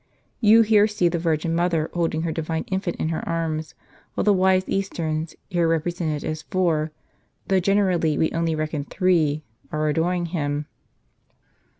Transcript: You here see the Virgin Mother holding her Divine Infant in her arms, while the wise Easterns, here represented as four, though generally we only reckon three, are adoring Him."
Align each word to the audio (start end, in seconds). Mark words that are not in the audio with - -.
You 0.39 0.63
here 0.63 0.87
see 0.87 1.09
the 1.09 1.19
Virgin 1.19 1.53
Mother 1.53 1.91
holding 1.93 2.23
her 2.23 2.31
Divine 2.31 2.63
Infant 2.71 2.95
in 2.95 3.09
her 3.09 3.21
arms, 3.29 3.75
while 4.15 4.23
the 4.23 4.33
wise 4.33 4.63
Easterns, 4.67 5.35
here 5.47 5.67
represented 5.67 6.23
as 6.27 6.41
four, 6.41 6.91
though 7.49 7.59
generally 7.59 8.17
we 8.17 8.31
only 8.31 8.55
reckon 8.55 8.83
three, 8.83 9.43
are 9.71 9.87
adoring 9.89 10.25
Him." 10.33 10.65